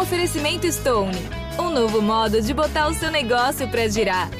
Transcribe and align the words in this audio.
Oferecimento 0.00 0.64
Stone. 0.68 1.16
Um 1.58 1.70
novo 1.70 2.00
modo 2.00 2.40
de 2.40 2.54
botar 2.54 2.86
o 2.86 2.94
seu 2.94 3.10
negócio 3.10 3.68
para 3.68 3.88
girar. 3.88 4.30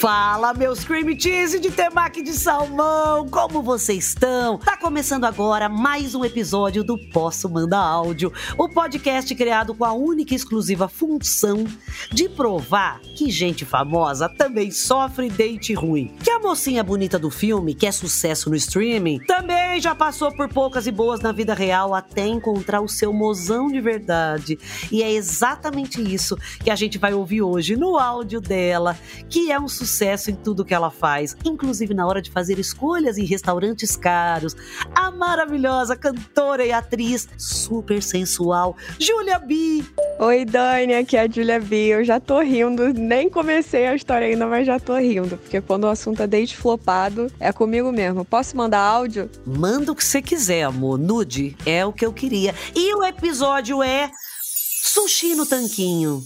Fala, 0.00 0.54
meus 0.54 0.82
cream 0.82 1.14
cheese 1.20 1.60
de 1.60 1.70
temaki 1.70 2.22
de 2.22 2.32
salmão! 2.32 3.28
Como 3.28 3.60
vocês 3.60 4.08
estão? 4.08 4.56
Tá 4.56 4.74
começando 4.74 5.26
agora 5.26 5.68
mais 5.68 6.14
um 6.14 6.24
episódio 6.24 6.82
do 6.82 6.96
Posso 7.10 7.50
Mandar 7.50 7.82
Áudio, 7.82 8.32
o 8.56 8.66
podcast 8.66 9.34
criado 9.34 9.74
com 9.74 9.84
a 9.84 9.92
única 9.92 10.32
e 10.32 10.36
exclusiva 10.36 10.88
função 10.88 11.66
de 12.10 12.30
provar 12.30 12.98
que 13.14 13.30
gente 13.30 13.66
famosa 13.66 14.26
também 14.26 14.70
sofre 14.70 15.28
date 15.28 15.74
ruim. 15.74 16.14
Que 16.24 16.30
a 16.30 16.38
mocinha 16.38 16.82
bonita 16.82 17.18
do 17.18 17.28
filme, 17.28 17.74
que 17.74 17.86
é 17.86 17.92
sucesso 17.92 18.48
no 18.48 18.56
streaming, 18.56 19.18
também 19.26 19.59
já 19.78 19.94
passou 19.94 20.34
por 20.34 20.48
poucas 20.48 20.86
e 20.86 20.90
boas 20.90 21.20
na 21.20 21.30
vida 21.30 21.52
real 21.52 21.94
até 21.94 22.26
encontrar 22.26 22.80
o 22.80 22.88
seu 22.88 23.12
mozão 23.12 23.68
de 23.68 23.80
verdade. 23.80 24.58
E 24.90 25.02
é 25.02 25.12
exatamente 25.12 26.02
isso 26.02 26.38
que 26.64 26.70
a 26.70 26.74
gente 26.74 26.96
vai 26.96 27.12
ouvir 27.12 27.42
hoje 27.42 27.76
no 27.76 27.98
áudio 27.98 28.40
dela, 28.40 28.98
que 29.28 29.52
é 29.52 29.60
um 29.60 29.68
sucesso 29.68 30.00
sucesso 30.00 30.30
em 30.30 30.34
tudo 30.34 30.64
que 30.64 30.72
ela 30.72 30.90
faz, 30.90 31.36
inclusive 31.44 31.92
na 31.92 32.06
hora 32.06 32.22
de 32.22 32.30
fazer 32.30 32.58
escolhas 32.58 33.18
em 33.18 33.24
restaurantes 33.24 33.96
caros. 33.96 34.56
A 34.94 35.10
maravilhosa 35.10 35.94
cantora 35.94 36.64
e 36.64 36.72
atriz 36.72 37.28
super 37.36 38.02
sensual, 38.02 38.76
Julia 38.98 39.38
B. 39.38 39.84
Oi, 40.18 40.44
Dani, 40.44 40.94
aqui 40.94 41.16
é 41.16 41.22
a 41.22 41.28
Julia 41.28 41.60
B. 41.60 41.76
Eu 41.88 42.04
já 42.04 42.18
tô 42.18 42.40
rindo, 42.40 42.92
nem 42.94 43.28
comecei 43.28 43.86
a 43.86 43.94
história 43.94 44.26
ainda, 44.26 44.46
mas 44.46 44.66
já 44.66 44.78
tô 44.78 44.96
rindo, 44.96 45.36
porque 45.36 45.60
quando 45.60 45.84
o 45.84 45.88
assunto 45.88 46.22
é 46.22 46.26
date 46.26 46.56
flopado, 46.56 47.30
é 47.38 47.52
comigo 47.52 47.90
mesmo. 47.92 48.24
Posso 48.24 48.56
mandar 48.56 48.80
áudio? 48.80 49.28
Manda 49.60 49.92
o 49.92 49.94
que 49.94 50.02
você 50.02 50.22
quiser, 50.22 50.62
amor. 50.62 50.98
Nude 50.98 51.54
é 51.66 51.84
o 51.84 51.92
que 51.92 52.06
eu 52.06 52.14
queria. 52.14 52.54
E 52.74 52.94
o 52.94 53.04
episódio 53.04 53.82
é 53.82 54.10
Sushi 54.40 55.34
no 55.34 55.44
Tanquinho. 55.44 56.22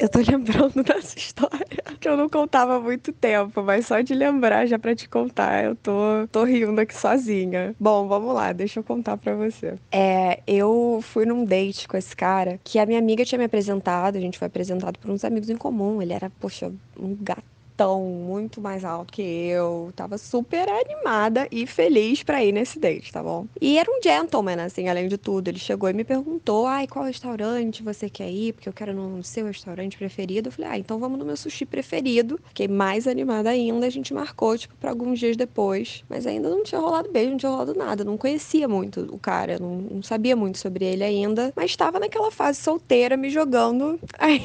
Eu 0.00 0.08
tô 0.08 0.20
lembrando 0.20 0.72
dessa 0.82 1.18
história 1.18 1.66
que 2.00 2.08
eu 2.08 2.16
não 2.16 2.30
contava 2.30 2.76
há 2.76 2.80
muito 2.80 3.12
tempo, 3.12 3.62
mas 3.62 3.84
só 3.84 4.00
de 4.00 4.14
lembrar 4.14 4.64
já 4.64 4.78
para 4.78 4.96
te 4.96 5.06
contar, 5.06 5.64
eu 5.64 5.76
tô, 5.76 5.92
tô 6.32 6.44
rindo 6.44 6.80
aqui 6.80 6.96
sozinha. 6.96 7.76
Bom, 7.78 8.08
vamos 8.08 8.34
lá, 8.34 8.54
deixa 8.54 8.80
eu 8.80 8.84
contar 8.84 9.18
para 9.18 9.34
você. 9.34 9.74
É, 9.92 10.40
eu 10.46 11.00
fui 11.02 11.26
num 11.26 11.44
date 11.44 11.86
com 11.86 11.96
esse 11.98 12.16
cara 12.16 12.58
que 12.64 12.78
a 12.78 12.86
minha 12.86 12.98
amiga 12.98 13.22
tinha 13.22 13.38
me 13.38 13.44
apresentado, 13.44 14.16
a 14.16 14.20
gente 14.20 14.38
foi 14.38 14.46
apresentado 14.46 14.98
por 14.98 15.10
uns 15.10 15.24
amigos 15.24 15.50
em 15.50 15.56
comum. 15.58 16.00
Ele 16.00 16.14
era, 16.14 16.30
poxa, 16.40 16.72
um 16.98 17.14
gato 17.20 17.57
tão 17.78 18.02
muito 18.02 18.60
mais 18.60 18.84
alto 18.84 19.12
que 19.12 19.22
eu. 19.22 19.92
Tava 19.94 20.18
super 20.18 20.68
animada 20.68 21.46
e 21.50 21.64
feliz 21.64 22.24
para 22.24 22.44
ir 22.44 22.50
nesse 22.50 22.76
date, 22.78 23.12
tá 23.12 23.22
bom? 23.22 23.46
E 23.60 23.78
era 23.78 23.88
um 23.88 24.02
gentleman, 24.02 24.60
assim, 24.64 24.88
além 24.88 25.06
de 25.06 25.16
tudo. 25.16 25.48
Ele 25.48 25.60
chegou 25.60 25.88
e 25.88 25.92
me 25.92 26.02
perguntou: 26.02 26.66
ai, 26.66 26.88
qual 26.88 27.04
restaurante 27.04 27.82
você 27.82 28.10
quer 28.10 28.28
ir? 28.28 28.52
Porque 28.52 28.68
eu 28.68 28.72
quero 28.72 28.92
no 28.92 29.22
seu 29.22 29.46
restaurante 29.46 29.96
preferido. 29.96 30.48
Eu 30.48 30.52
falei: 30.52 30.70
ah, 30.72 30.78
então 30.78 30.98
vamos 30.98 31.20
no 31.20 31.24
meu 31.24 31.36
sushi 31.36 31.64
preferido. 31.64 32.40
Fiquei 32.48 32.66
mais 32.66 33.06
animada 33.06 33.50
ainda. 33.50 33.86
A 33.86 33.90
gente 33.90 34.12
marcou, 34.12 34.58
tipo, 34.58 34.74
pra 34.76 34.90
alguns 34.90 35.20
dias 35.20 35.36
depois. 35.36 36.02
Mas 36.08 36.26
ainda 36.26 36.48
não 36.50 36.64
tinha 36.64 36.80
rolado 36.80 37.08
beijo, 37.12 37.30
não 37.30 37.38
tinha 37.38 37.50
rolado 37.50 37.74
nada. 37.74 38.04
Não 38.04 38.18
conhecia 38.18 38.66
muito 38.66 39.02
o 39.14 39.18
cara, 39.18 39.56
não, 39.60 39.76
não 39.76 40.02
sabia 40.02 40.34
muito 40.34 40.58
sobre 40.58 40.84
ele 40.84 41.04
ainda. 41.04 41.52
Mas 41.54 41.70
estava 41.70 42.00
naquela 42.00 42.32
fase 42.32 42.60
solteira, 42.60 43.16
me 43.16 43.30
jogando 43.30 44.00
aí 44.18 44.42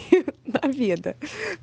na 0.62 0.70
vida. 0.70 1.16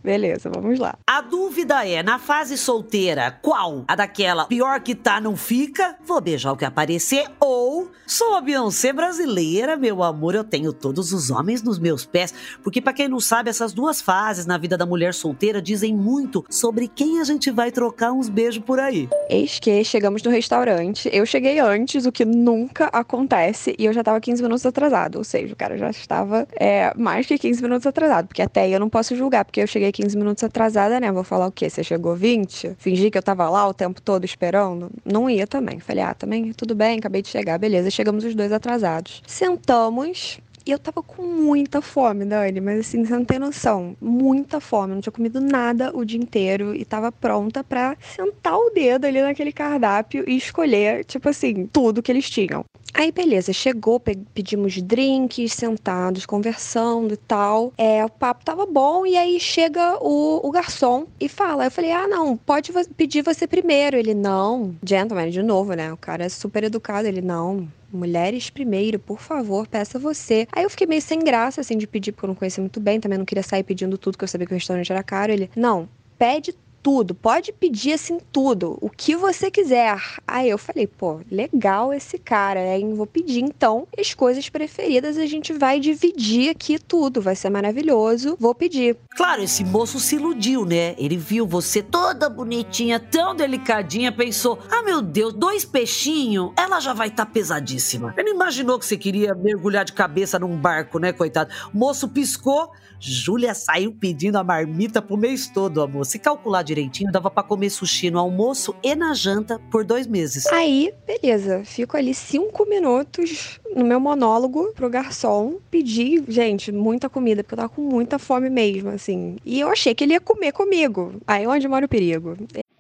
Beleza, 0.02 0.50
vamos 0.50 0.78
lá. 0.78 0.98
A 1.06 1.20
dúvida 1.20 1.86
é, 1.86 2.02
na 2.02 2.19
fase 2.19 2.56
solteira, 2.58 3.31
qual? 3.42 3.84
A 3.87 3.94
daquela 3.94 4.47
pior 4.47 4.81
que 4.81 4.94
tá 4.94 5.20
não 5.20 5.37
fica, 5.37 5.97
vou 6.04 6.20
beijar 6.20 6.53
o 6.53 6.56
que 6.56 6.65
aparecer, 6.65 7.26
ou 7.38 7.91
sou 8.06 8.34
a 8.34 8.41
Beyoncé 8.41 8.92
brasileira, 8.92 9.76
meu 9.76 10.03
amor, 10.03 10.34
eu 10.34 10.44
tenho 10.44 10.72
todos 10.72 11.12
os 11.12 11.31
homens 11.31 11.62
nos 11.62 11.78
meus 11.78 12.04
pés. 12.04 12.34
Porque 12.62 12.81
para 12.81 12.92
quem 12.92 13.09
não 13.09 13.20
sabe, 13.20 13.50
essas 13.50 13.72
duas 13.72 14.00
fases 14.00 14.47
na 14.47 14.59
vida 14.59 14.76
da 14.76 14.87
mulher 14.87 15.15
solteira 15.15 15.62
dizem 15.62 15.94
muito 15.94 16.44
sobre 16.50 16.88
quem 16.88 17.20
a 17.20 17.25
gente 17.25 17.50
vai 17.50 17.70
trocar 17.70 18.12
uns 18.12 18.28
beijos 18.28 18.62
por 18.65 18.81
aí. 18.81 19.09
Eis 19.28 19.59
que 19.59 19.84
chegamos 19.84 20.22
no 20.22 20.31
restaurante, 20.31 21.09
eu 21.12 21.25
cheguei 21.25 21.60
antes, 21.60 22.06
o 22.06 22.12
que 22.12 22.25
nunca 22.25 22.86
acontece, 22.86 23.75
e 23.78 23.84
eu 23.84 23.92
já 23.92 24.03
tava 24.03 24.20
15 24.20 24.42
minutos 24.42 24.66
atrasado, 24.66 25.19
ou 25.19 25.25
seja, 25.25 25.53
o 25.53 25.56
cara 25.56 25.76
já 25.76 25.91
estava 25.91 26.47
é, 26.56 26.92
mais 26.97 27.26
que 27.26 27.38
15 27.38 27.62
minutos 27.62 27.86
atrasado, 27.86 28.26
porque 28.26 28.42
até 28.42 28.69
eu 28.69 28.79
não 28.80 28.88
posso 28.88 29.14
julgar, 29.14 29.44
porque 29.44 29.60
eu 29.60 29.66
cheguei 29.66 29.92
15 29.92 30.16
minutos 30.16 30.42
atrasada, 30.42 30.98
né? 30.98 31.12
Vou 31.12 31.22
falar 31.22 31.46
o 31.46 31.52
quê? 31.52 31.70
Você 31.70 31.84
chegou 31.84 32.16
20? 32.16 32.74
Fingir 32.78 33.10
que 33.10 33.18
eu 33.18 33.22
tava 33.22 33.48
lá 33.48 33.66
o 33.68 33.74
tempo 33.74 34.00
todo 34.02 34.24
esperando? 34.24 34.91
Não 35.04 35.28
ia 35.30 35.46
também. 35.46 35.78
Falei, 35.78 36.02
ah, 36.02 36.14
também 36.14 36.52
tudo 36.52 36.74
bem, 36.74 36.98
acabei 36.98 37.22
de 37.22 37.28
chegar, 37.28 37.58
beleza. 37.58 37.91
Chegamos 37.91 38.24
os 38.24 38.34
dois 38.34 38.52
atrasados. 38.52 39.22
Sentamos, 39.26 40.41
e 40.70 40.72
eu 40.72 40.78
tava 40.78 41.03
com 41.03 41.20
muita 41.20 41.82
fome, 41.82 42.25
Dani, 42.25 42.60
mas 42.60 42.78
assim, 42.78 43.04
você 43.04 43.12
não 43.12 43.25
tem 43.25 43.41
noção. 43.41 43.97
Muita 44.00 44.60
fome. 44.60 44.94
Não 44.94 45.00
tinha 45.00 45.12
comido 45.12 45.41
nada 45.41 45.91
o 45.92 46.04
dia 46.04 46.16
inteiro 46.16 46.72
e 46.72 46.84
tava 46.84 47.10
pronta 47.10 47.64
para 47.64 47.97
sentar 48.14 48.56
o 48.56 48.70
dedo 48.70 49.04
ali 49.04 49.20
naquele 49.20 49.50
cardápio 49.50 50.22
e 50.28 50.36
escolher, 50.36 51.04
tipo 51.04 51.28
assim, 51.28 51.66
tudo 51.66 52.00
que 52.00 52.12
eles 52.12 52.30
tinham. 52.30 52.64
Aí, 52.94 53.10
beleza, 53.10 53.53
chegou, 53.53 53.98
pedimos 53.98 54.80
drinks, 54.80 55.54
sentados, 55.54 56.25
conversando 56.25 57.14
e 57.14 57.16
tal. 57.16 57.72
É, 57.76 58.04
o 58.04 58.09
papo 58.09 58.44
tava 58.44 58.64
bom, 58.64 59.04
e 59.04 59.16
aí 59.16 59.41
chega 59.41 59.98
o, 60.00 60.47
o 60.47 60.50
garçom 60.53 61.06
e 61.19 61.28
fala. 61.28 61.64
Eu 61.64 61.70
falei, 61.72 61.91
ah, 61.91 62.06
não, 62.06 62.36
pode 62.36 62.72
pedir 62.97 63.22
você 63.22 63.44
primeiro. 63.44 63.97
Ele, 63.97 64.14
não, 64.14 64.76
gentleman, 64.84 65.30
de 65.30 65.42
novo, 65.42 65.75
né? 65.75 65.92
O 65.92 65.97
cara 65.97 66.25
é 66.25 66.28
super 66.28 66.62
educado. 66.62 67.09
Ele, 67.09 67.20
não, 67.20 67.69
mulheres 67.93 68.51
primeiro, 68.51 68.99
por 68.99 69.21
favor, 69.21 69.67
peça 69.67 69.99
você. 69.99 70.47
Aí 70.53 70.65
eu 70.65 70.71
fiquei 70.71 70.87
meio 70.87 71.03
sem 71.03 71.19
graça, 71.21 71.61
assim, 71.61 71.77
de 71.77 71.87
pedir, 71.87 72.12
porque 72.12 72.25
eu 72.25 72.28
não 72.28 72.34
conhecia 72.34 72.62
muito 72.62 72.81
bem, 72.81 73.01
também 73.01 73.19
não 73.19 73.25
queria 73.25 73.43
sair 73.43 73.62
pedindo 73.62 73.99
tudo, 73.99 74.17
que 74.17 74.25
eu 74.25 74.28
sabia 74.28 74.47
que 74.47 74.53
o 74.53 74.56
restaurante 74.56 74.91
era 74.91 75.03
caro. 75.03 75.33
Ele, 75.33 75.51
não, 75.56 75.89
pede 76.19 76.55
tudo, 76.82 77.14
pode 77.14 77.52
pedir 77.52 77.92
assim 77.92 78.18
tudo, 78.32 78.78
o 78.80 78.88
que 78.88 79.14
você 79.16 79.50
quiser. 79.50 79.96
Aí 80.26 80.48
eu 80.48 80.58
falei, 80.58 80.86
pô, 80.86 81.20
legal 81.30 81.92
esse 81.92 82.18
cara, 82.18 82.76
hein? 82.76 82.94
Vou 82.94 83.06
pedir 83.06 83.41
então 83.41 83.86
as 83.98 84.14
coisas 84.14 84.48
preferidas, 84.48 85.16
a 85.18 85.26
gente 85.26 85.52
vai 85.52 85.80
dividir 85.80 86.50
aqui 86.50 86.78
tudo, 86.78 87.20
vai 87.20 87.36
ser 87.36 87.50
maravilhoso. 87.50 88.36
Vou 88.38 88.54
pedir. 88.54 88.96
Claro, 89.16 89.42
esse 89.42 89.64
moço 89.64 90.00
se 90.00 90.16
iludiu, 90.16 90.64
né? 90.64 90.94
Ele 90.98 91.16
viu 91.16 91.46
você 91.46 91.82
toda 91.82 92.28
bonitinha, 92.28 92.98
tão 92.98 93.34
delicadinha, 93.34 94.12
pensou: 94.12 94.58
"Ah, 94.70 94.82
meu 94.82 95.02
Deus, 95.02 95.32
dois 95.32 95.64
peixinhos, 95.64 96.52
ela 96.56 96.80
já 96.80 96.92
vai 96.92 97.08
estar 97.08 97.26
tá 97.26 97.30
pesadíssima". 97.30 98.14
Ele 98.16 98.30
imaginou 98.30 98.78
que 98.78 98.86
você 98.86 98.97
queria 98.97 99.34
mergulhar 99.34 99.84
de 99.84 99.92
cabeça 99.92 100.38
num 100.38 100.56
barco, 100.56 100.98
né, 100.98 101.12
coitado? 101.12 101.50
O 101.72 101.78
moço 101.78 102.08
piscou, 102.08 102.70
Júlia 103.00 103.54
saiu 103.54 103.92
pedindo 103.92 104.36
a 104.36 104.44
marmita 104.44 105.00
pro 105.00 105.16
mês 105.16 105.48
todo, 105.48 105.80
amor. 105.80 106.04
Se 106.04 106.18
calcular 106.18 106.62
direitinho, 106.70 107.10
dava 107.10 107.31
para 107.31 107.42
comer 107.42 107.70
sushi 107.70 108.10
no 108.10 108.19
almoço 108.19 108.75
e 108.82 108.94
na 108.94 109.12
janta 109.12 109.58
por 109.70 109.84
dois 109.84 110.06
meses. 110.06 110.47
Aí, 110.47 110.92
beleza. 111.06 111.62
Fico 111.64 111.97
ali 111.97 112.14
cinco 112.14 112.69
minutos 112.69 113.60
no 113.75 113.84
meu 113.84 113.98
monólogo 113.98 114.72
pro 114.75 114.88
garçom 114.88 115.59
pedir, 115.70 116.25
gente, 116.28 116.70
muita 116.70 117.09
comida, 117.09 117.42
porque 117.42 117.54
eu 117.54 117.59
tava 117.59 117.69
com 117.69 117.82
muita 117.82 118.19
fome 118.19 118.48
mesmo, 118.48 118.91
assim. 118.91 119.36
E 119.44 119.59
eu 119.59 119.69
achei 119.69 119.94
que 119.94 120.04
ele 120.04 120.12
ia 120.12 120.20
comer 120.20 120.53
comigo. 120.53 121.14
Aí 121.26 121.47
onde 121.47 121.66
mora 121.66 121.86
o 121.86 121.88
perigo? 121.88 122.36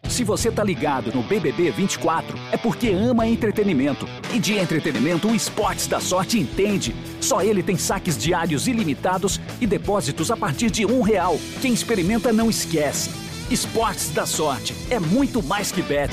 Se 0.08 0.24
você 0.24 0.50
tá 0.50 0.62
ligado 0.62 1.12
no 1.14 1.22
BBB 1.22 1.70
24, 1.70 2.36
é 2.52 2.56
porque 2.56 2.88
ama 2.90 3.26
entretenimento. 3.26 4.06
E 4.34 4.38
de 4.38 4.58
entretenimento, 4.58 5.28
o 5.28 5.34
Esportes 5.34 5.86
da 5.86 6.00
Sorte 6.00 6.38
entende. 6.38 6.94
Só 7.20 7.42
ele 7.42 7.62
tem 7.62 7.78
saques 7.78 8.18
diários 8.18 8.66
ilimitados 8.66 9.40
e 9.60 9.66
depósitos 9.66 10.30
a 10.30 10.36
partir 10.36 10.70
de 10.70 10.84
um 10.84 11.00
real. 11.00 11.38
Quem 11.62 11.72
experimenta 11.72 12.32
não 12.32 12.50
esquece. 12.50 13.29
Esportes 13.50 14.10
da 14.10 14.24
Sorte 14.26 14.72
é 14.92 15.00
muito 15.00 15.42
mais 15.42 15.72
que 15.72 15.82
bet. 15.82 16.12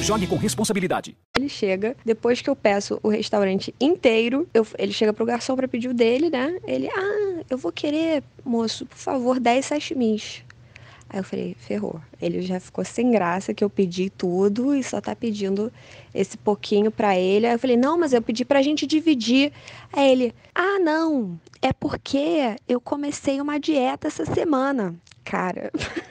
Jogue 0.00 0.26
com 0.26 0.36
responsabilidade. 0.36 1.14
Ele 1.36 1.46
chega, 1.46 1.94
depois 2.06 2.40
que 2.40 2.48
eu 2.48 2.56
peço 2.56 2.98
o 3.02 3.10
restaurante 3.10 3.74
inteiro, 3.78 4.48
eu, 4.54 4.66
ele 4.78 4.94
chega 4.94 5.12
pro 5.12 5.26
garçom 5.26 5.54
para 5.54 5.68
pedir 5.68 5.88
o 5.88 5.94
dele, 5.94 6.30
né? 6.30 6.58
Ele, 6.66 6.88
ah, 6.88 7.42
eu 7.50 7.58
vou 7.58 7.70
querer, 7.70 8.22
moço, 8.42 8.86
por 8.86 8.96
favor, 8.96 9.38
10 9.38 9.66
sashimis. 9.66 10.42
Aí 11.12 11.18
eu 11.18 11.24
falei, 11.24 11.56
ferrou. 11.58 12.00
Ele 12.22 12.40
já 12.40 12.60
ficou 12.60 12.84
sem 12.84 13.10
graça 13.10 13.52
que 13.52 13.64
eu 13.64 13.68
pedi 13.68 14.08
tudo 14.10 14.72
e 14.74 14.82
só 14.82 15.00
tá 15.00 15.14
pedindo 15.14 15.72
esse 16.14 16.38
pouquinho 16.38 16.90
para 16.90 17.18
ele. 17.18 17.46
Aí 17.46 17.54
eu 17.54 17.58
falei, 17.58 17.76
não, 17.76 17.98
mas 17.98 18.12
eu 18.12 18.22
pedi 18.22 18.44
pra 18.44 18.62
gente 18.62 18.86
dividir. 18.86 19.52
Aí 19.92 20.08
ele, 20.08 20.34
ah, 20.54 20.78
não, 20.78 21.38
é 21.60 21.72
porque 21.72 22.54
eu 22.68 22.80
comecei 22.80 23.40
uma 23.40 23.58
dieta 23.58 24.06
essa 24.06 24.24
semana. 24.24 24.94
Cara. 25.24 25.72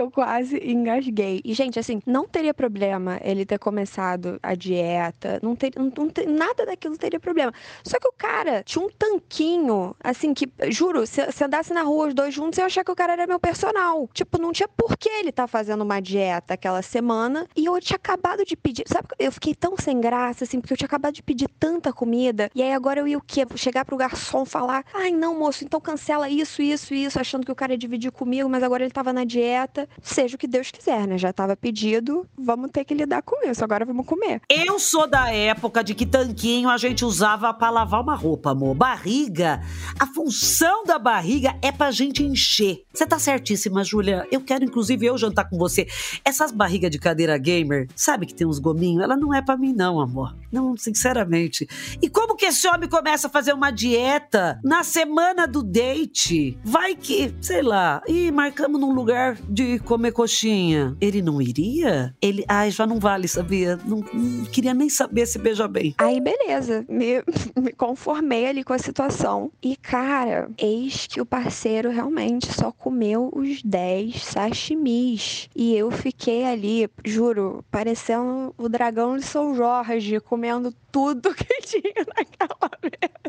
eu 0.00 0.10
quase 0.10 0.58
engasguei. 0.64 1.40
E, 1.44 1.54
gente, 1.54 1.78
assim, 1.78 2.00
não 2.06 2.26
teria 2.26 2.54
problema 2.54 3.18
ele 3.22 3.44
ter 3.44 3.58
começado 3.58 4.38
a 4.42 4.54
dieta, 4.54 5.38
não 5.42 5.54
ter, 5.56 5.72
não, 5.76 5.92
não 5.96 6.08
ter, 6.08 6.26
nada 6.26 6.66
daquilo 6.66 6.96
teria 6.96 7.20
problema. 7.20 7.52
Só 7.84 7.98
que 7.98 8.08
o 8.08 8.12
cara 8.16 8.62
tinha 8.62 8.84
um 8.84 8.90
tanquinho, 8.90 9.94
assim, 10.02 10.34
que, 10.34 10.48
juro, 10.70 11.06
se, 11.06 11.30
se 11.32 11.44
andasse 11.44 11.72
na 11.72 11.82
rua 11.82 12.08
os 12.08 12.14
dois 12.14 12.34
juntos, 12.34 12.58
eu 12.58 12.62
ia 12.62 12.66
achar 12.66 12.84
que 12.84 12.90
o 12.90 12.96
cara 12.96 13.12
era 13.12 13.26
meu 13.26 13.38
personal. 13.38 14.08
Tipo, 14.12 14.40
não 14.40 14.52
tinha 14.52 14.68
por 14.68 14.96
que 14.96 15.08
ele 15.08 15.32
tá 15.32 15.46
fazendo 15.46 15.82
uma 15.82 16.00
dieta 16.00 16.54
aquela 16.54 16.82
semana 16.82 17.46
e 17.56 17.64
eu 17.64 17.80
tinha 17.80 17.96
acabado 17.96 18.44
de 18.44 18.56
pedir. 18.56 18.84
Sabe, 18.86 19.08
eu 19.18 19.32
fiquei 19.32 19.54
tão 19.54 19.76
sem 19.76 20.00
graça, 20.00 20.44
assim, 20.44 20.60
porque 20.60 20.72
eu 20.72 20.76
tinha 20.76 20.86
acabado 20.86 21.14
de 21.14 21.22
pedir 21.22 21.48
tanta 21.58 21.92
comida 21.92 22.50
e 22.54 22.62
aí 22.62 22.72
agora 22.72 23.00
eu 23.00 23.08
ia 23.08 23.18
o 23.18 23.22
quê? 23.22 23.46
Chegar 23.56 23.84
pro 23.84 23.96
garçom 23.96 24.44
falar: 24.44 24.84
ai, 24.94 25.10
não, 25.10 25.38
moço, 25.38 25.64
então 25.64 25.80
cancela 25.80 26.28
isso, 26.28 26.62
isso, 26.62 26.94
isso, 26.94 27.18
achando 27.18 27.44
que 27.44 27.52
o 27.52 27.54
cara 27.54 27.72
ia 27.72 27.78
dividir 27.78 28.10
comigo, 28.10 28.48
mas 28.48 28.62
agora 28.62 28.84
ele 28.84 28.92
tava 28.92 29.12
na 29.12 29.24
dieta. 29.24 29.87
Seja 30.02 30.36
o 30.36 30.38
que 30.38 30.46
Deus 30.46 30.70
quiser, 30.70 31.06
né? 31.06 31.18
Já 31.18 31.32
tava 31.32 31.56
pedido, 31.56 32.26
vamos 32.36 32.70
ter 32.70 32.84
que 32.84 32.94
lidar 32.94 33.22
com 33.22 33.46
isso. 33.48 33.62
Agora 33.64 33.84
vamos 33.84 34.06
comer. 34.06 34.40
Eu 34.48 34.78
sou 34.78 35.06
da 35.06 35.32
época 35.32 35.82
de 35.82 35.94
que 35.94 36.06
tanquinho 36.06 36.68
a 36.68 36.76
gente 36.76 37.04
usava 37.04 37.52
para 37.52 37.70
lavar 37.70 38.00
uma 38.00 38.14
roupa, 38.14 38.50
amor. 38.50 38.74
Barriga, 38.74 39.62
a 39.98 40.06
função 40.06 40.84
da 40.84 40.98
barriga 40.98 41.56
é 41.62 41.72
pra 41.72 41.90
gente 41.90 42.22
encher. 42.22 42.84
Você 42.92 43.06
tá 43.06 43.18
certíssima, 43.18 43.84
Júlia. 43.84 44.26
Eu 44.30 44.40
quero, 44.40 44.64
inclusive, 44.64 45.06
eu 45.06 45.18
jantar 45.18 45.48
com 45.48 45.58
você. 45.58 45.86
Essas 46.24 46.52
barrigas 46.52 46.90
de 46.90 46.98
cadeira 46.98 47.36
gamer, 47.38 47.88
sabe 47.94 48.26
que 48.26 48.34
tem 48.34 48.46
uns 48.46 48.58
gominhos? 48.58 49.02
Ela 49.02 49.16
não 49.16 49.34
é 49.34 49.42
para 49.42 49.56
mim, 49.56 49.72
não, 49.72 50.00
amor. 50.00 50.34
Não, 50.50 50.76
sinceramente. 50.76 51.66
E 52.00 52.08
como 52.08 52.36
que 52.36 52.46
esse 52.46 52.66
homem 52.68 52.88
começa 52.88 53.26
a 53.26 53.30
fazer 53.30 53.52
uma 53.52 53.70
dieta 53.70 54.60
na 54.64 54.82
semana 54.82 55.46
do 55.46 55.62
date? 55.62 56.58
Vai 56.64 56.94
que, 56.94 57.34
sei 57.40 57.62
lá, 57.62 58.02
e 58.06 58.30
marcamos 58.30 58.80
num 58.80 58.92
lugar 58.92 59.36
de 59.48 59.78
comer 59.80 60.12
coxinha. 60.12 60.96
Ele 61.00 61.20
não 61.20 61.40
iria? 61.40 62.14
Ele, 62.20 62.44
ai, 62.48 62.70
já 62.70 62.86
não 62.86 62.98
vale, 62.98 63.28
sabia? 63.28 63.78
Não, 63.84 64.04
não 64.12 64.44
queria 64.46 64.74
nem 64.74 64.88
saber 64.88 65.26
se 65.26 65.38
beija 65.38 65.68
bem. 65.68 65.94
Aí, 65.98 66.20
beleza. 66.20 66.84
Me, 66.88 67.22
me 67.60 67.72
conformei 67.72 68.46
ali 68.46 68.64
com 68.64 68.72
a 68.72 68.78
situação. 68.78 69.52
E, 69.62 69.76
cara, 69.76 70.50
eis 70.56 71.06
que 71.06 71.20
o 71.20 71.26
parceiro 71.26 71.90
realmente 71.90 72.52
só 72.52 72.72
comeu 72.72 73.30
os 73.34 73.62
10 73.62 74.22
sashimis. 74.22 75.48
E 75.54 75.74
eu 75.74 75.90
fiquei 75.90 76.44
ali, 76.44 76.88
juro, 77.04 77.64
parecendo 77.70 78.54
o 78.56 78.68
dragão 78.68 79.16
de 79.16 79.24
São 79.24 79.54
Jorge, 79.54 80.20
comendo 80.38 80.72
tudo 80.92 81.34
que 81.34 81.60
tinha 81.62 82.06
naquela 82.16 82.70
mesa. 82.80 83.27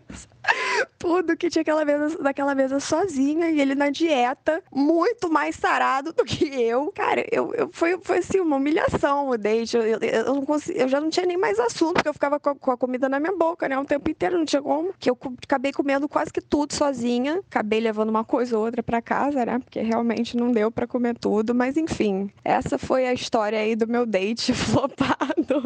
Tudo 0.98 1.38
que 1.38 1.50
tinha 1.50 1.62
aquela 1.62 1.86
mesa, 1.86 2.18
naquela 2.20 2.56
mesa 2.56 2.80
sozinha 2.80 3.50
e 3.52 3.62
ele 3.62 3.76
na 3.76 3.90
dieta, 3.90 4.62
muito 4.72 5.30
mais 5.30 5.56
sarado 5.56 6.12
do 6.12 6.26
que 6.26 6.46
eu. 6.46 6.92
Cara, 6.94 7.26
eu, 7.32 7.54
eu 7.54 7.70
foi, 7.72 7.98
foi 8.02 8.18
assim, 8.18 8.40
uma 8.40 8.58
humilhação 8.58 9.30
o 9.30 9.38
date. 9.38 9.78
Eu, 9.78 9.84
eu, 9.84 10.00
eu, 10.00 10.26
não 10.26 10.46
consegui, 10.46 10.80
eu 10.80 10.88
já 10.88 11.00
não 11.00 11.10
tinha 11.10 11.26
nem 11.26 11.38
mais 11.38 11.60
assunto, 11.60 11.94
porque 11.96 12.10
eu 12.10 12.14
ficava 12.14 12.40
com 12.40 12.50
a, 12.50 12.56
com 12.56 12.72
a 12.72 12.78
comida 12.78 13.08
na 13.08 13.20
minha 13.20 13.36
boca, 13.36 13.68
né? 13.70 13.78
O 13.78 13.86
tempo 13.86 14.10
inteiro, 14.10 14.38
não 14.38 14.46
tinha 14.46 14.62
como. 14.62 14.94
Que 15.00 15.10
eu 15.10 15.18
acabei 15.44 15.72
comendo 15.72 16.08
quase 16.08 16.34
que 16.34 16.42
tudo 16.42 16.74
sozinha. 16.74 17.42
Acabei 17.50 17.80
levando 17.80 18.10
uma 18.10 18.24
coisa 18.24 18.58
ou 18.58 18.66
outra 18.66 18.84
para 18.84 19.02
casa, 19.02 19.46
né? 19.46 19.60
Porque 19.60 19.82
realmente 19.82 20.36
não 20.36 20.52
deu 20.52 20.72
para 20.72 20.88
comer 20.88 21.18
tudo. 21.18 21.54
Mas 21.56 21.78
enfim, 21.78 22.30
essa 22.44 22.78
foi 22.78 23.08
a 23.08 23.14
história 23.14 23.60
aí 23.60 23.76
do 23.76 23.88
meu 23.88 24.06
date 24.06 24.52
flopado. 24.54 25.64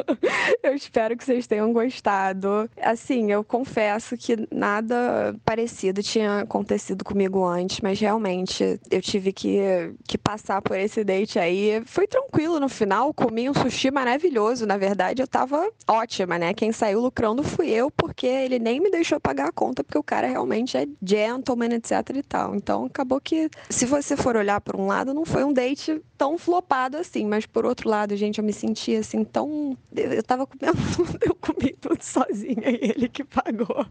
Eu 0.62 0.76
espero 0.76 1.18
que 1.18 1.24
vocês 1.24 1.48
tenham 1.48 1.72
gostado. 1.74 2.70
Assim, 2.82 3.32
eu 3.32 3.44
confesso 3.44 4.18
que 4.18 4.33
nada 4.52 5.36
parecido 5.46 6.02
tinha 6.02 6.40
acontecido 6.42 7.04
comigo 7.04 7.46
antes, 7.46 7.80
mas 7.82 8.00
realmente 8.00 8.80
eu 8.90 9.02
tive 9.02 9.32
que, 9.32 9.60
que 10.08 10.18
passar 10.18 10.62
por 10.62 10.78
esse 10.78 11.04
date 11.04 11.40
aí. 11.40 11.82
Foi 11.86 12.08
tranquilo 12.08 12.60
no 12.60 12.70
final, 12.70 13.14
comi 13.14 13.50
um 13.50 13.54
sushi 13.54 13.92
maravilhoso. 13.92 14.66
Na 14.66 14.78
verdade, 14.78 15.22
eu 15.22 15.28
tava 15.28 15.70
ótima, 15.88 16.38
né? 16.38 16.54
Quem 16.54 16.72
saiu 16.72 17.00
lucrando 17.00 17.44
fui 17.44 17.70
eu, 17.70 17.90
porque 17.92 18.28
ele 18.28 18.60
nem 18.60 18.80
me 18.80 18.90
deixou 18.90 19.20
pagar 19.20 19.50
a 19.50 19.52
conta, 19.52 19.84
porque 19.84 19.98
o 19.98 20.04
cara 20.04 20.28
realmente 20.28 20.78
é 20.78 20.88
gentleman, 21.02 21.74
etc 21.74 21.92
e 22.16 22.24
tal. 22.24 22.56
Então 22.56 22.86
acabou 22.86 23.20
que, 23.20 23.50
se 23.70 23.86
você 23.86 24.16
for 24.16 24.36
olhar 24.36 24.62
por 24.62 24.76
um 24.76 24.88
lado, 24.88 25.14
não 25.14 25.26
foi 25.26 25.44
um 25.44 25.54
date 25.54 26.02
tão 26.18 26.38
flopado 26.38 26.98
assim, 26.98 27.26
mas 27.26 27.46
por 27.46 27.66
outro 27.66 27.90
lado, 27.90 28.16
gente, 28.16 28.38
eu 28.40 28.44
me 28.44 28.54
senti 28.54 28.96
assim 28.96 29.24
tão. 29.24 29.78
Eu 29.96 30.24
tava 30.24 30.48
comendo, 30.48 30.78
eu 31.22 31.36
comi 31.36 31.76
tudo 31.80 32.02
sozinha 32.02 32.70
e 32.70 32.92
ele 32.96 33.10
que 33.10 33.24
pagou. 33.24 33.86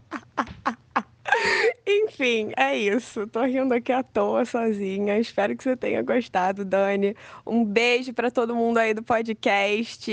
Enfim, 1.87 2.51
é 2.57 2.77
isso. 2.77 3.27
Tô 3.27 3.43
rindo 3.43 3.73
aqui 3.73 3.91
à 3.91 4.03
toa 4.03 4.45
sozinha. 4.45 5.19
Espero 5.19 5.55
que 5.55 5.63
você 5.63 5.75
tenha 5.75 6.01
gostado, 6.01 6.63
Dani. 6.63 7.15
Um 7.45 7.63
beijo 7.63 8.13
para 8.13 8.31
todo 8.31 8.55
mundo 8.55 8.77
aí 8.77 8.93
do 8.93 9.03
podcast. 9.03 10.11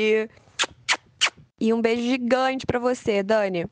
E 1.61 1.73
um 1.73 1.81
beijo 1.81 2.03
gigante 2.03 2.67
para 2.67 2.79
você, 2.79 3.23
Dani. 3.23 3.67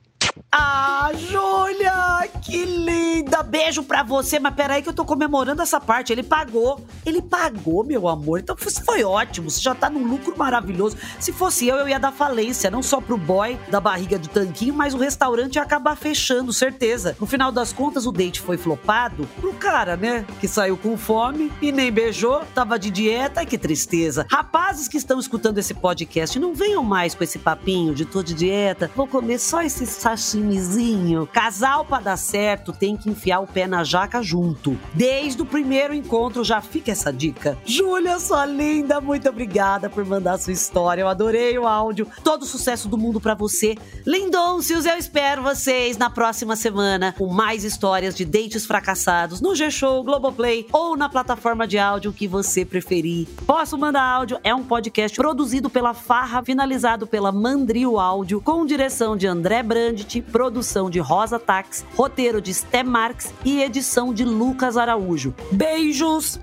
Ah, 0.51 1.11
Júlia, 1.15 2.27
que 2.43 2.65
linda! 2.65 3.43
Beijo 3.43 3.83
pra 3.83 4.03
você, 4.03 4.39
mas 4.39 4.55
peraí 4.55 4.83
que 4.83 4.89
eu 4.89 4.95
tô 4.95 5.05
comemorando 5.05 5.61
essa 5.61 5.79
parte. 5.79 6.11
Ele 6.11 6.23
pagou. 6.23 6.81
Ele 7.05 7.21
pagou, 7.21 7.85
meu 7.85 8.09
amor. 8.09 8.41
Então 8.41 8.57
isso 8.59 8.83
foi 8.83 9.05
ótimo. 9.05 9.51
Você 9.51 9.61
já 9.61 9.75
tá 9.75 9.91
num 9.91 10.07
lucro 10.07 10.35
maravilhoso. 10.37 10.97
Se 11.21 11.33
fosse 11.33 11.67
eu, 11.67 11.77
eu 11.77 11.89
ia 11.89 11.99
dar 11.99 12.13
falência, 12.13 12.71
não 12.71 12.83
só 12.83 13.01
pro 13.01 13.19
boy 13.19 13.59
da 13.69 13.79
barriga 13.79 14.19
do 14.19 14.29
tanquinho, 14.29 14.73
mas 14.73 14.95
o 14.95 14.99
restaurante 14.99 15.57
ia 15.57 15.63
acabar 15.63 15.97
fechando, 15.97 16.53
certeza. 16.53 17.17
No 17.21 17.27
final 17.27 17.53
das 17.53 17.73
contas, 17.73 18.07
o 18.07 18.13
date 18.13 18.41
foi 18.41 18.57
flopado 18.57 19.29
pro 19.41 19.53
cara, 19.53 19.97
né? 19.97 20.25
Que 20.41 20.49
saiu 20.49 20.77
com 20.79 20.97
fome 20.97 21.53
e 21.61 21.71
nem 21.71 21.93
beijou, 21.93 22.43
tava 22.55 22.79
de 22.79 22.91
dieta. 22.91 23.45
Que 23.45 23.59
tristeza. 23.59 24.27
Rapazes 24.31 24.89
que 24.89 24.97
estão 24.97 25.19
escutando 25.19 25.59
esse 25.59 25.75
podcast, 25.75 26.39
não 26.39 26.55
venham 26.55 26.83
mais 26.83 27.15
com 27.15 27.23
esse 27.23 27.39
papinho 27.39 27.95
de 27.95 28.07
tô 28.07 28.23
de 28.23 28.33
dieta, 28.33 28.91
vou 28.97 29.07
comer 29.07 29.39
só 29.39 29.61
esse 29.63 29.85
sashimi 29.87 30.28
timezinho. 30.31 31.27
Casal 31.27 31.85
para 31.85 32.03
dar 32.03 32.17
certo 32.17 32.73
tem 32.73 32.97
que 32.97 33.11
enfiar 33.11 33.41
o 33.41 33.47
pé 33.47 33.67
na 33.67 33.83
jaca 33.83 34.23
junto. 34.23 34.79
Desde 34.95 35.43
o 35.43 35.47
primeiro 35.47 35.95
encontro 35.95 36.45
já 36.45 36.61
fica 36.61 36.93
essa 36.93 37.13
dica. 37.13 37.59
Júlia, 37.65 38.19
sua 38.19 38.45
linda, 38.45 39.01
muito 39.01 39.29
obrigada 39.29 39.89
por 39.89 40.05
mandar 40.05 40.39
sua 40.39 40.53
história. 40.53 41.03
Eu 41.03 41.09
adorei 41.09 41.59
o 41.59 41.67
áudio. 41.67 42.07
Todo 42.23 42.43
o 42.43 42.47
sucesso 42.47 42.89
do 42.89 42.99
mundo 42.99 43.21
para 43.21 43.35
você. 43.35 43.77
Lindôncios, 44.07 44.85
eu 44.85 44.97
espero 44.97 45.43
vocês 45.43 45.97
na 45.97 46.11
próxima 46.11 46.57
semana 46.57 47.15
com 47.17 47.27
mais 47.29 47.65
histórias 47.65 48.15
de 48.15 48.25
dates 48.25 48.67
fracassados 48.67 49.41
no 49.41 49.55
G-Show, 49.55 50.05
Globoplay 50.05 50.67
ou 50.73 50.97
na 50.97 51.09
plataforma 51.09 51.67
de 51.67 51.79
áudio 51.79 52.13
que 52.13 52.29
você 52.29 52.65
preferir. 52.65 53.27
Posso 53.47 53.79
Mandar 53.79 54.03
Áudio 54.03 54.39
é 54.43 54.55
um 54.55 54.65
podcast 54.65 55.17
produzido 55.17 55.71
pela 55.71 55.95
Farra, 55.95 56.43
finalizado 56.43 57.07
pela 57.07 57.31
Mandrio 57.31 57.99
Áudio, 57.99 58.41
com 58.41 58.67
direção 58.67 59.17
de 59.17 59.27
André 59.27 59.63
Brandt, 59.63 60.18
produção 60.23 60.91
de 60.91 60.99
Rosa 60.99 61.39
Tax, 61.39 61.85
roteiro 61.95 62.41
de 62.41 62.53
Sté 62.53 62.83
Marx 62.83 63.33
e 63.45 63.63
edição 63.63 64.13
de 64.13 64.25
Lucas 64.25 64.77
Araújo. 64.77 65.35
Beijos! 65.53 66.39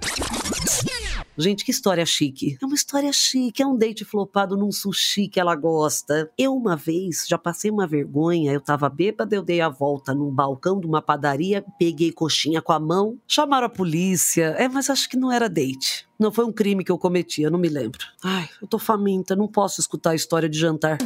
Gente, 1.37 1.65
que 1.65 1.71
história 1.71 2.05
chique. 2.05 2.57
É 2.61 2.65
uma 2.65 2.75
história 2.75 3.11
chique, 3.11 3.61
é 3.61 3.67
um 3.67 3.77
date 3.77 4.05
flopado 4.05 4.55
num 4.55 4.71
sushi 4.71 5.27
que 5.27 5.39
ela 5.39 5.53
gosta. 5.53 6.31
Eu, 6.37 6.55
uma 6.55 6.77
vez, 6.77 7.25
já 7.27 7.37
passei 7.37 7.69
uma 7.69 7.85
vergonha, 7.85 8.53
eu 8.53 8.61
tava 8.61 8.87
bêbada, 8.87 9.35
eu 9.35 9.41
dei 9.41 9.59
a 9.59 9.67
volta 9.67 10.13
num 10.13 10.31
balcão 10.31 10.79
de 10.79 10.87
uma 10.87 11.01
padaria, 11.01 11.65
peguei 11.77 12.11
coxinha 12.11 12.61
com 12.61 12.71
a 12.71 12.79
mão, 12.79 13.17
chamaram 13.27 13.67
a 13.67 13.69
polícia. 13.69 14.55
É, 14.57 14.69
mas 14.69 14.89
acho 14.89 15.09
que 15.09 15.17
não 15.17 15.31
era 15.31 15.49
date. 15.49 16.07
Não 16.17 16.31
foi 16.31 16.45
um 16.45 16.53
crime 16.53 16.85
que 16.85 16.91
eu 16.91 16.97
cometi, 16.97 17.41
eu 17.41 17.51
não 17.51 17.59
me 17.59 17.67
lembro. 17.67 17.99
Ai, 18.23 18.47
eu 18.61 18.67
tô 18.67 18.79
faminta, 18.79 19.35
não 19.35 19.47
posso 19.47 19.81
escutar 19.81 20.11
a 20.11 20.15
história 20.15 20.47
de 20.47 20.57
jantar. 20.57 20.97